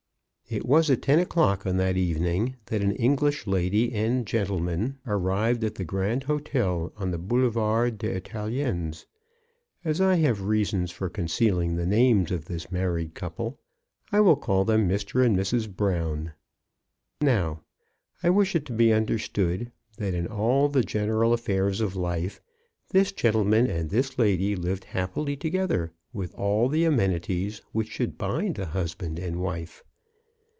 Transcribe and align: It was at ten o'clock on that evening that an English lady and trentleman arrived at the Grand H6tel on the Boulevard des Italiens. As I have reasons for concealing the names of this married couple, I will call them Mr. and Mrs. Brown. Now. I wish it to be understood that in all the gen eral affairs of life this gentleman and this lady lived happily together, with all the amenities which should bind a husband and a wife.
It 0.53 0.65
was 0.65 0.89
at 0.91 1.01
ten 1.01 1.17
o'clock 1.17 1.65
on 1.65 1.77
that 1.77 1.95
evening 1.95 2.57
that 2.65 2.81
an 2.81 2.91
English 2.97 3.47
lady 3.47 3.93
and 3.93 4.27
trentleman 4.27 4.97
arrived 5.07 5.63
at 5.63 5.75
the 5.75 5.85
Grand 5.85 6.25
H6tel 6.25 6.91
on 6.97 7.11
the 7.11 7.17
Boulevard 7.17 7.97
des 7.97 8.17
Italiens. 8.19 9.05
As 9.85 10.01
I 10.01 10.15
have 10.15 10.41
reasons 10.41 10.91
for 10.91 11.09
concealing 11.09 11.77
the 11.77 11.85
names 11.85 12.31
of 12.31 12.43
this 12.43 12.69
married 12.69 13.15
couple, 13.15 13.61
I 14.11 14.19
will 14.19 14.35
call 14.35 14.65
them 14.65 14.89
Mr. 14.89 15.25
and 15.25 15.37
Mrs. 15.37 15.73
Brown. 15.73 16.33
Now. 17.21 17.61
I 18.21 18.29
wish 18.29 18.53
it 18.53 18.65
to 18.65 18.73
be 18.73 18.91
understood 18.91 19.71
that 19.99 20.13
in 20.13 20.27
all 20.27 20.67
the 20.67 20.83
gen 20.83 21.07
eral 21.07 21.31
affairs 21.31 21.79
of 21.79 21.95
life 21.95 22.41
this 22.89 23.13
gentleman 23.13 23.67
and 23.67 23.89
this 23.89 24.19
lady 24.19 24.57
lived 24.57 24.83
happily 24.83 25.37
together, 25.37 25.93
with 26.11 26.35
all 26.35 26.67
the 26.67 26.83
amenities 26.83 27.61
which 27.71 27.87
should 27.87 28.17
bind 28.17 28.59
a 28.59 28.65
husband 28.65 29.17
and 29.17 29.37
a 29.37 29.39
wife. 29.39 29.85